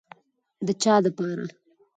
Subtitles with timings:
[0.65, 1.45] د چا دپاره.